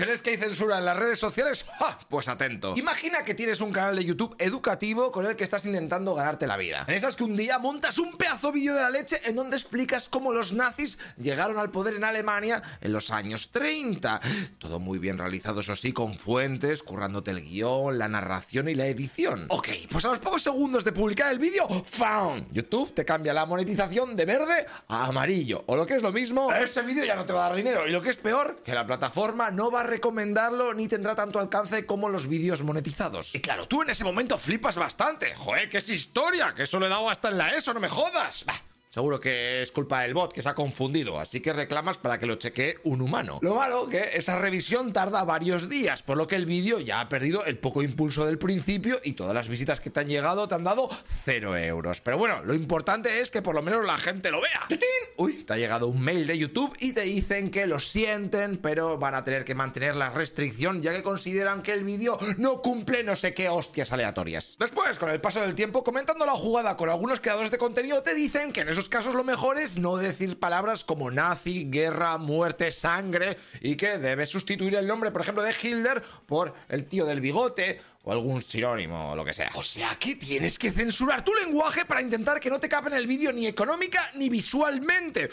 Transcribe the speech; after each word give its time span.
¿Crees 0.00 0.22
que 0.22 0.30
hay 0.30 0.38
censura 0.38 0.78
en 0.78 0.86
las 0.86 0.96
redes 0.96 1.18
sociales? 1.18 1.66
¡Ja! 1.78 1.98
Pues 2.08 2.26
atento. 2.26 2.74
Imagina 2.74 3.22
que 3.22 3.34
tienes 3.34 3.60
un 3.60 3.70
canal 3.70 3.94
de 3.94 4.02
YouTube 4.02 4.34
educativo 4.38 5.12
con 5.12 5.26
el 5.26 5.36
que 5.36 5.44
estás 5.44 5.66
intentando 5.66 6.14
ganarte 6.14 6.46
la 6.46 6.56
vida. 6.56 6.86
En 6.88 6.94
esas 6.94 7.16
que 7.16 7.24
un 7.24 7.36
día 7.36 7.58
montas 7.58 7.98
un 7.98 8.16
pedazo 8.16 8.50
vídeo 8.50 8.74
de 8.74 8.80
la 8.80 8.88
leche 8.88 9.20
en 9.24 9.36
donde 9.36 9.58
explicas 9.58 10.08
cómo 10.08 10.32
los 10.32 10.54
nazis 10.54 10.98
llegaron 11.18 11.58
al 11.58 11.70
poder 11.70 11.96
en 11.96 12.04
Alemania 12.04 12.62
en 12.80 12.94
los 12.94 13.10
años 13.10 13.50
30. 13.50 14.22
Todo 14.58 14.80
muy 14.80 14.98
bien 14.98 15.18
realizado, 15.18 15.60
eso 15.60 15.76
sí, 15.76 15.92
con 15.92 16.18
fuentes, 16.18 16.82
currándote 16.82 17.32
el 17.32 17.42
guion, 17.42 17.98
la 17.98 18.08
narración 18.08 18.70
y 18.70 18.74
la 18.74 18.86
edición. 18.86 19.44
Ok, 19.50 19.68
pues 19.90 20.06
a 20.06 20.08
los 20.08 20.18
pocos 20.20 20.42
segundos 20.42 20.82
de 20.82 20.92
publicar 20.92 21.30
el 21.30 21.38
vídeo, 21.38 21.68
¡found! 21.84 22.50
YouTube 22.52 22.94
te 22.94 23.04
cambia 23.04 23.34
la 23.34 23.44
monetización 23.44 24.16
de 24.16 24.24
verde 24.24 24.66
a 24.88 25.04
amarillo. 25.04 25.62
O 25.66 25.76
lo 25.76 25.84
que 25.84 25.96
es 25.96 26.02
lo 26.02 26.10
mismo, 26.10 26.50
ese 26.54 26.80
vídeo 26.80 27.04
ya 27.04 27.16
no 27.16 27.26
te 27.26 27.34
va 27.34 27.44
a 27.44 27.48
dar 27.50 27.56
dinero. 27.56 27.86
Y 27.86 27.90
lo 27.90 28.00
que 28.00 28.08
es 28.08 28.16
peor, 28.16 28.62
que 28.64 28.72
la 28.72 28.86
plataforma 28.86 29.50
no 29.50 29.70
va 29.70 29.82
a 29.82 29.89
recomendarlo 29.90 30.72
ni 30.72 30.88
tendrá 30.88 31.14
tanto 31.14 31.38
alcance 31.38 31.84
como 31.84 32.08
los 32.08 32.26
vídeos 32.26 32.62
monetizados. 32.62 33.34
Y 33.34 33.40
claro, 33.40 33.68
tú 33.68 33.82
en 33.82 33.90
ese 33.90 34.04
momento 34.04 34.38
flipas 34.38 34.76
bastante. 34.76 35.34
Joder, 35.34 35.68
que 35.68 35.78
es 35.78 35.88
historia, 35.90 36.54
que 36.54 36.62
eso 36.62 36.80
le 36.80 36.86
he 36.86 36.88
dado 36.88 37.10
hasta 37.10 37.28
en 37.28 37.38
la 37.38 37.54
ESO, 37.54 37.74
no 37.74 37.80
me 37.80 37.88
jodas. 37.88 38.44
Bah. 38.46 38.69
Seguro 38.92 39.20
que 39.20 39.62
es 39.62 39.70
culpa 39.70 40.00
del 40.02 40.14
bot 40.14 40.32
que 40.32 40.42
se 40.42 40.48
ha 40.48 40.54
confundido, 40.56 41.20
así 41.20 41.38
que 41.38 41.52
reclamas 41.52 41.96
para 41.96 42.18
que 42.18 42.26
lo 42.26 42.34
chequee 42.34 42.78
un 42.82 43.00
humano. 43.00 43.38
Lo 43.40 43.54
malo 43.54 43.88
que 43.88 44.10
esa 44.14 44.40
revisión 44.40 44.92
tarda 44.92 45.22
varios 45.22 45.68
días, 45.68 46.02
por 46.02 46.16
lo 46.16 46.26
que 46.26 46.34
el 46.34 46.44
vídeo 46.44 46.80
ya 46.80 46.98
ha 46.98 47.08
perdido 47.08 47.44
el 47.44 47.56
poco 47.56 47.84
impulso 47.84 48.26
del 48.26 48.36
principio 48.36 48.96
y 49.04 49.12
todas 49.12 49.32
las 49.32 49.48
visitas 49.48 49.78
que 49.78 49.90
te 49.90 50.00
han 50.00 50.08
llegado 50.08 50.48
te 50.48 50.56
han 50.56 50.64
dado 50.64 50.90
cero 51.24 51.56
euros. 51.56 52.00
Pero 52.00 52.18
bueno, 52.18 52.42
lo 52.42 52.52
importante 52.52 53.20
es 53.20 53.30
que 53.30 53.42
por 53.42 53.54
lo 53.54 53.62
menos 53.62 53.86
la 53.86 53.96
gente 53.96 54.32
lo 54.32 54.40
vea. 54.40 54.62
¡Tutín! 54.68 54.88
Uy, 55.18 55.44
te 55.44 55.52
ha 55.52 55.56
llegado 55.56 55.86
un 55.86 56.00
mail 56.00 56.26
de 56.26 56.36
YouTube 56.36 56.76
y 56.80 56.92
te 56.92 57.02
dicen 57.02 57.52
que 57.52 57.68
lo 57.68 57.78
sienten, 57.78 58.56
pero 58.56 58.98
van 58.98 59.14
a 59.14 59.22
tener 59.22 59.44
que 59.44 59.54
mantener 59.54 59.94
la 59.94 60.10
restricción 60.10 60.82
ya 60.82 60.90
que 60.90 61.04
consideran 61.04 61.62
que 61.62 61.74
el 61.74 61.84
vídeo 61.84 62.18
no 62.38 62.60
cumple 62.60 63.04
no 63.04 63.14
sé 63.14 63.34
qué 63.34 63.48
hostias 63.48 63.92
aleatorias. 63.92 64.56
Después, 64.58 64.98
con 64.98 65.10
el 65.10 65.20
paso 65.20 65.40
del 65.40 65.54
tiempo, 65.54 65.84
comentando 65.84 66.26
la 66.26 66.32
jugada 66.32 66.76
con 66.76 66.90
algunos 66.90 67.20
creadores 67.20 67.52
de 67.52 67.58
contenido, 67.58 68.02
te 68.02 68.16
dicen 68.16 68.50
que 68.50 68.62
en 68.62 68.70
esos 68.70 68.79
casos 68.88 69.14
lo 69.14 69.24
mejor 69.24 69.58
es 69.58 69.78
no 69.78 69.96
decir 69.96 70.38
palabras 70.38 70.84
como 70.84 71.10
nazi, 71.10 71.68
guerra, 71.70 72.18
muerte, 72.18 72.72
sangre 72.72 73.36
y 73.60 73.76
que 73.76 73.98
debes 73.98 74.30
sustituir 74.30 74.74
el 74.74 74.86
nombre, 74.86 75.10
por 75.10 75.20
ejemplo, 75.20 75.42
de 75.42 75.54
Hitler 75.60 76.02
por 76.26 76.54
el 76.68 76.86
tío 76.86 77.04
del 77.04 77.20
bigote 77.20 77.80
o 78.04 78.12
algún 78.12 78.42
sinónimo 78.42 79.12
o 79.12 79.16
lo 79.16 79.24
que 79.24 79.34
sea. 79.34 79.50
O 79.54 79.62
sea 79.62 79.96
que 79.98 80.16
tienes 80.16 80.58
que 80.58 80.72
censurar 80.72 81.24
tu 81.24 81.34
lenguaje 81.34 81.84
para 81.84 82.00
intentar 82.00 82.40
que 82.40 82.50
no 82.50 82.58
te 82.58 82.68
cape 82.68 82.88
en 82.88 82.94
el 82.94 83.06
vídeo 83.06 83.32
ni 83.32 83.46
económica 83.46 84.10
ni 84.14 84.28
visualmente. 84.28 85.30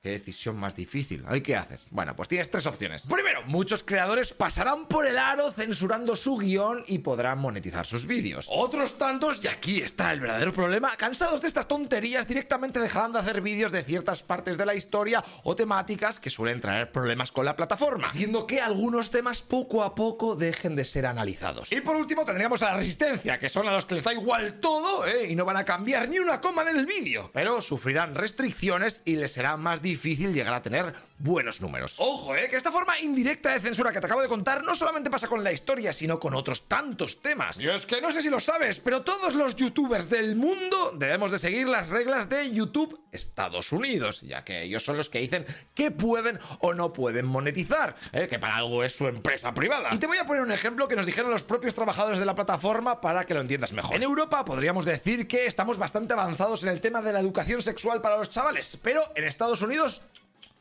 Qué 0.00 0.10
decisión 0.10 0.56
más 0.56 0.76
difícil. 0.76 1.24
¿Ay 1.26 1.40
qué 1.40 1.56
haces? 1.56 1.86
Bueno, 1.90 2.14
pues 2.14 2.28
tienes 2.28 2.48
tres 2.48 2.66
opciones. 2.66 3.02
Primero, 3.10 3.42
muchos 3.46 3.82
creadores 3.82 4.32
pasarán 4.32 4.86
por 4.86 5.04
el 5.04 5.18
aro 5.18 5.50
censurando 5.50 6.14
su 6.14 6.36
guion 6.36 6.84
y 6.86 6.98
podrán 6.98 7.40
monetizar 7.40 7.84
sus 7.84 8.06
vídeos. 8.06 8.46
Otros 8.48 8.96
tantos, 8.96 9.44
y 9.44 9.48
aquí 9.48 9.80
está 9.80 10.12
el 10.12 10.20
verdadero 10.20 10.54
problema, 10.54 10.94
cansados 10.96 11.40
de 11.40 11.48
estas 11.48 11.66
tonterías, 11.66 12.28
directamente 12.28 12.78
dejarán 12.78 13.12
de 13.12 13.18
hacer 13.18 13.40
vídeos 13.40 13.72
de 13.72 13.82
ciertas 13.82 14.22
partes 14.22 14.56
de 14.56 14.66
la 14.66 14.76
historia 14.76 15.24
o 15.42 15.56
temáticas 15.56 16.20
que 16.20 16.30
suelen 16.30 16.60
traer 16.60 16.92
problemas 16.92 17.32
con 17.32 17.44
la 17.44 17.56
plataforma, 17.56 18.06
haciendo 18.06 18.46
que 18.46 18.60
algunos 18.60 19.10
temas 19.10 19.42
poco 19.42 19.82
a 19.82 19.96
poco 19.96 20.36
dejen 20.36 20.76
de 20.76 20.84
ser 20.84 21.06
analizados. 21.06 21.72
Y 21.72 21.80
por 21.80 21.96
último, 21.96 22.24
tendríamos 22.24 22.62
a 22.62 22.66
la 22.66 22.76
resistencia, 22.76 23.40
que 23.40 23.48
son 23.48 23.66
a 23.66 23.72
los 23.72 23.84
que 23.84 23.96
les 23.96 24.04
da 24.04 24.12
igual 24.12 24.60
todo, 24.60 25.04
¿eh? 25.08 25.28
Y 25.28 25.34
no 25.34 25.44
van 25.44 25.56
a 25.56 25.64
cambiar 25.64 26.08
ni 26.08 26.20
una 26.20 26.40
coma 26.40 26.62
del 26.62 26.86
vídeo, 26.86 27.32
pero 27.34 27.60
sufrirán 27.60 28.14
restricciones 28.14 29.02
y 29.04 29.16
les 29.16 29.32
será 29.32 29.56
más 29.56 29.82
difícil 29.82 29.88
difícil 29.98 30.32
llegar 30.32 30.54
a 30.54 30.62
tener 30.62 30.94
buenos 31.18 31.60
números. 31.60 31.96
Ojo, 31.98 32.34
eh, 32.34 32.48
que 32.48 32.56
esta 32.56 32.70
forma 32.70 32.98
indirecta 33.00 33.52
de 33.52 33.60
censura 33.60 33.92
que 33.92 34.00
te 34.00 34.06
acabo 34.06 34.22
de 34.22 34.28
contar 34.28 34.62
no 34.62 34.74
solamente 34.74 35.10
pasa 35.10 35.28
con 35.28 35.42
la 35.42 35.52
historia, 35.52 35.92
sino 35.92 36.18
con 36.20 36.34
otros 36.34 36.68
tantos 36.68 37.20
temas. 37.20 37.60
Y 37.60 37.68
es 37.68 37.86
que 37.86 38.00
no 38.00 38.12
sé 38.12 38.22
si 38.22 38.30
lo 38.30 38.40
sabes, 38.40 38.80
pero 38.80 39.02
todos 39.02 39.34
los 39.34 39.56
youtubers 39.56 40.08
del 40.08 40.36
mundo 40.36 40.92
debemos 40.96 41.30
de 41.30 41.38
seguir 41.38 41.68
las 41.68 41.88
reglas 41.88 42.28
de 42.28 42.50
YouTube 42.50 43.00
Estados 43.10 43.72
Unidos, 43.72 44.20
ya 44.20 44.44
que 44.44 44.62
ellos 44.62 44.84
son 44.84 44.96
los 44.96 45.08
que 45.08 45.18
dicen 45.18 45.46
que 45.74 45.90
pueden 45.90 46.38
o 46.60 46.74
no 46.74 46.92
pueden 46.92 47.26
monetizar, 47.26 47.96
eh, 48.12 48.26
que 48.28 48.38
para 48.38 48.56
algo 48.56 48.84
es 48.84 48.94
su 48.94 49.08
empresa 49.08 49.52
privada. 49.54 49.88
Y 49.92 49.98
te 49.98 50.06
voy 50.06 50.18
a 50.18 50.26
poner 50.26 50.42
un 50.42 50.52
ejemplo 50.52 50.88
que 50.88 50.96
nos 50.96 51.06
dijeron 51.06 51.30
los 51.30 51.42
propios 51.42 51.74
trabajadores 51.74 52.18
de 52.18 52.26
la 52.26 52.34
plataforma 52.34 53.00
para 53.00 53.24
que 53.24 53.34
lo 53.34 53.40
entiendas 53.40 53.72
mejor. 53.72 53.96
En 53.96 54.02
Europa 54.02 54.44
podríamos 54.44 54.84
decir 54.84 55.26
que 55.26 55.46
estamos 55.46 55.78
bastante 55.78 56.12
avanzados 56.12 56.62
en 56.62 56.68
el 56.68 56.80
tema 56.80 57.02
de 57.02 57.12
la 57.12 57.20
educación 57.20 57.62
sexual 57.62 58.00
para 58.00 58.18
los 58.18 58.30
chavales, 58.30 58.78
pero 58.82 59.02
en 59.14 59.24
Estados 59.24 59.62
Unidos 59.62 60.02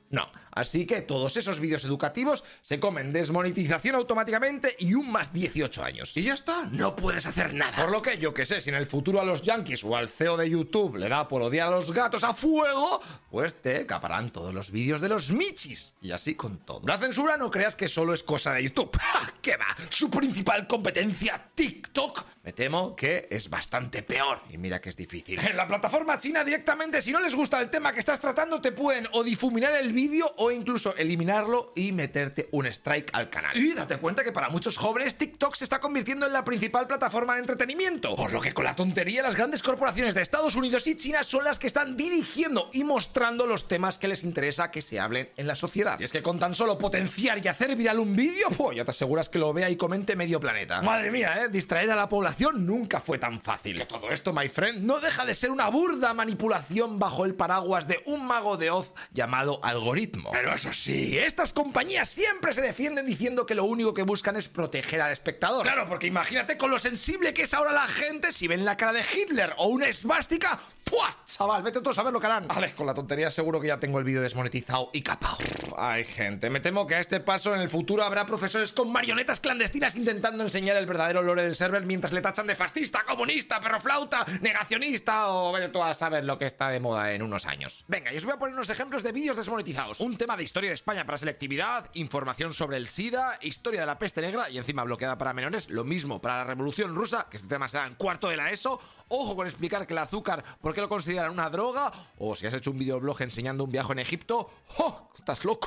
no, 0.09 0.29
así 0.51 0.85
que 0.85 1.01
todos 1.01 1.35
esos 1.35 1.59
vídeos 1.59 1.83
educativos 1.83 2.43
se 2.61 2.79
comen 2.79 3.11
desmonetización 3.11 3.95
automáticamente 3.95 4.75
y 4.79 4.93
un 4.93 5.11
más 5.11 5.33
18 5.33 5.83
años. 5.83 6.15
Y 6.15 6.23
ya 6.23 6.33
está, 6.33 6.65
no 6.71 6.95
puedes 6.95 7.25
hacer 7.25 7.53
nada. 7.53 7.75
Por 7.75 7.91
lo 7.91 8.01
que 8.01 8.17
yo 8.17 8.33
que 8.33 8.45
sé, 8.45 8.61
si 8.61 8.69
en 8.69 8.75
el 8.75 8.85
futuro 8.85 9.19
a 9.19 9.25
los 9.25 9.41
yankees 9.41 9.83
o 9.83 9.95
al 9.97 10.07
CEO 10.07 10.37
de 10.37 10.49
YouTube 10.49 10.95
le 10.95 11.09
da 11.09 11.27
por 11.27 11.41
odiar 11.41 11.67
a 11.67 11.71
los 11.71 11.91
gatos 11.91 12.23
a 12.23 12.33
fuego, 12.33 13.01
pues 13.29 13.61
te 13.61 13.85
caparán 13.85 14.31
todos 14.31 14.53
los 14.53 14.71
vídeos 14.71 15.01
de 15.01 15.09
los 15.09 15.31
michis. 15.31 15.93
Y 16.01 16.11
así 16.11 16.35
con 16.35 16.59
todo. 16.59 16.81
La 16.85 16.97
censura 16.97 17.37
no 17.37 17.51
creas 17.51 17.75
que 17.75 17.87
solo 17.87 18.13
es 18.13 18.23
cosa 18.23 18.53
de 18.53 18.63
YouTube. 18.63 18.97
¡Ja! 18.97 19.33
¿Qué 19.41 19.57
va? 19.57 19.75
Su 19.89 20.09
principal 20.09 20.67
competencia, 20.67 21.49
TikTok, 21.53 22.23
me 22.43 22.53
temo 22.53 22.95
que 22.95 23.27
es 23.29 23.49
bastante 23.49 24.03
peor. 24.03 24.41
Y 24.49 24.57
mira 24.57 24.79
que 24.79 24.89
es 24.89 24.95
difícil. 24.95 25.39
En 25.39 25.57
la 25.57 25.67
plataforma 25.67 26.17
china 26.17 26.43
directamente, 26.43 27.01
si 27.01 27.11
no 27.11 27.19
les 27.19 27.35
gusta 27.35 27.59
el 27.59 27.69
tema 27.69 27.91
que 27.91 27.99
estás 27.99 28.19
tratando, 28.19 28.61
te 28.61 28.71
pueden 28.71 29.07
o 29.11 29.23
difuminar 29.23 29.75
el 29.75 29.93
vídeo 29.97 30.31
o 30.37 30.51
incluso 30.51 30.95
eliminarlo 30.95 31.73
y 31.75 31.91
meterte 31.91 32.49
un 32.51 32.67
strike 32.67 33.09
al 33.13 33.31
canal. 33.31 33.57
Y 33.57 33.73
date 33.73 33.97
cuenta 33.97 34.23
que 34.23 34.31
para 34.31 34.47
muchos 34.49 34.77
jóvenes 34.77 35.17
TikTok 35.17 35.55
se 35.55 35.63
está 35.63 35.81
convirtiendo 35.81 36.27
en 36.27 36.33
la 36.33 36.43
principal 36.43 36.85
plataforma 36.85 37.33
de 37.33 37.39
entretenimiento. 37.39 38.15
Por 38.15 38.31
lo 38.31 38.39
que 38.39 38.53
con 38.53 38.65
la 38.65 38.75
tontería 38.75 39.23
las 39.23 39.33
grandes 39.33 39.63
corporaciones 39.63 40.13
de 40.13 40.21
Estados 40.21 40.53
Unidos 40.53 40.85
y 40.85 40.95
China 40.95 41.23
son 41.23 41.45
las 41.45 41.57
que 41.57 41.65
están 41.65 41.97
dirigiendo 41.97 42.69
y 42.73 42.83
mostrando 42.83 43.47
los 43.47 43.67
temas 43.67 43.97
que 43.97 44.07
les 44.07 44.23
interesa 44.23 44.69
que 44.69 44.83
se 44.83 44.99
hablen 44.99 45.31
en 45.35 45.47
la 45.47 45.55
sociedad. 45.55 45.99
Y 45.99 46.03
es 46.03 46.11
que 46.11 46.21
con 46.21 46.37
tan 46.37 46.53
solo 46.53 46.77
potenciar 46.77 47.43
y 47.43 47.47
hacer 47.47 47.75
viral 47.75 47.99
un 47.99 48.15
vídeo, 48.15 48.49
pues 48.55 48.77
ya 48.77 48.85
te 48.85 48.91
aseguras 48.91 49.29
que 49.29 49.39
lo 49.39 49.51
vea 49.51 49.67
y 49.71 49.77
comente 49.77 50.15
medio 50.15 50.39
planeta. 50.39 50.79
Madre 50.83 51.09
mía, 51.09 51.41
¿eh? 51.41 51.49
Distraer 51.49 51.89
a 51.89 51.95
la 51.95 52.07
población 52.07 52.67
nunca 52.67 52.99
fue 52.99 53.17
tan 53.17 53.41
fácil. 53.41 53.79
Que 53.79 53.87
todo 53.87 54.11
esto, 54.11 54.31
my 54.31 54.47
friend, 54.47 54.83
no 54.83 54.99
deja 54.99 55.25
de 55.25 55.33
ser 55.33 55.49
una 55.49 55.69
burda 55.69 56.13
manipulación 56.13 56.99
bajo 56.99 57.25
el 57.25 57.33
paraguas 57.33 57.87
de 57.87 57.99
un 58.05 58.27
mago 58.27 58.57
de 58.57 58.69
Oz 58.69 58.93
llamado 59.11 59.59
algoritmo 59.63 59.86
algoritmo. 59.87 60.31
Pero 60.33 60.53
eso 60.53 60.73
sí, 60.73 61.17
estas 61.17 61.53
compañías 61.53 62.09
siempre 62.09 62.51
se 62.51 62.61
defienden 62.61 63.05
diciendo 63.05 63.45
que 63.45 63.55
lo 63.55 63.63
único 63.63 63.93
que 63.93 64.03
buscan 64.03 64.35
es 64.35 64.49
proteger 64.49 65.01
al 65.01 65.11
espectador. 65.11 65.63
Claro, 65.63 65.87
porque 65.87 66.07
imagínate 66.07 66.57
con 66.57 66.71
lo 66.71 66.77
sensible 66.77 67.33
que 67.33 67.43
es 67.43 67.53
ahora 67.53 67.71
la 67.71 67.87
gente 67.87 68.31
si 68.33 68.47
ven 68.47 68.65
la 68.65 68.75
cara 68.75 68.91
de 68.91 69.01
Hitler 69.01 69.53
o 69.57 69.67
una 69.67 69.87
esvástica. 69.87 70.59
¡Fua! 70.89 71.15
Chaval, 71.25 71.63
vete 71.63 71.81
tú 71.81 71.89
a 71.91 71.93
saber 71.93 72.11
lo 72.11 72.19
que 72.19 72.25
harán. 72.25 72.47
Vale, 72.47 72.73
con 72.75 72.85
la 72.85 72.93
tontería 72.93 73.31
seguro 73.31 73.61
que 73.61 73.67
ya 73.67 73.79
tengo 73.79 73.97
el 73.99 74.03
vídeo 74.03 74.21
desmonetizado 74.21 74.89
y 74.93 75.01
capao. 75.01 75.37
Ay, 75.79 76.05
gente, 76.05 76.49
me 76.49 76.59
temo 76.59 76.87
que 76.87 76.95
a 76.95 76.99
este 76.99 77.19
paso 77.19 77.53
en 77.53 77.61
el 77.61 77.69
futuro 77.69 78.01
habrá 78.01 78.25
profesores 78.25 78.73
con 78.73 78.91
marionetas 78.91 79.39
clandestinas 79.39 79.95
intentando 79.95 80.43
enseñar 80.43 80.75
el 80.75 80.87
verdadero 80.87 81.21
lore 81.21 81.43
del 81.43 81.55
server 81.55 81.85
mientras 81.85 82.11
le 82.13 82.21
tachan 82.21 82.47
de 82.47 82.55
fascista, 82.55 83.03
comunista, 83.05 83.61
perroflauta, 83.61 84.25
negacionista 84.41 85.29
o 85.29 85.51
vete 85.51 85.69
tú 85.69 85.83
a 85.83 85.93
saber 85.93 86.25
lo 86.25 86.39
que 86.39 86.47
está 86.47 86.69
de 86.69 86.79
moda 86.79 87.13
en 87.13 87.21
unos 87.21 87.45
años. 87.45 87.85
Venga, 87.87 88.11
y 88.11 88.17
os 88.17 88.25
voy 88.25 88.33
a 88.33 88.39
poner 88.39 88.55
unos 88.55 88.71
ejemplos 88.71 89.03
de 89.03 89.11
vídeos 89.11 89.37
desmonetizados 89.37 89.99
un 89.99 90.17
tema 90.17 90.35
de 90.35 90.45
historia 90.45 90.71
de 90.71 90.73
España 90.73 91.05
para 91.05 91.19
selectividad, 91.19 91.91
información 91.93 92.55
sobre 92.55 92.77
el 92.77 92.87
SIDA, 92.87 93.37
historia 93.43 93.81
de 93.81 93.85
la 93.85 93.99
peste 93.99 94.21
negra 94.21 94.49
y 94.49 94.57
encima 94.57 94.83
bloqueada 94.83 95.19
para 95.19 95.33
menores, 95.33 95.69
lo 95.69 95.83
mismo 95.83 96.19
para 96.19 96.37
la 96.37 96.43
revolución 96.45 96.95
rusa, 96.95 97.27
que 97.29 97.37
este 97.37 97.49
tema 97.49 97.69
será 97.69 97.85
en 97.85 97.93
cuarto 97.93 98.29
de 98.29 98.37
la 98.37 98.49
ESO, 98.49 98.79
ojo 99.09 99.35
con 99.35 99.45
explicar 99.45 99.85
que 99.85 99.93
el 99.93 99.99
azúcar, 99.99 100.43
¿por 100.59 100.73
qué 100.73 100.81
lo 100.81 100.89
consideran 100.89 101.29
una 101.29 101.51
droga? 101.51 101.91
O 102.17 102.35
si 102.35 102.47
has 102.47 102.53
hecho 102.55 102.71
un 102.71 102.79
videoblog 102.79 103.21
enseñando 103.21 103.63
un 103.63 103.71
viaje 103.71 103.91
en 103.91 103.99
Egipto, 103.99 104.49
¡oh! 104.79 105.07
Estás 105.27 105.43
loco. 105.43 105.66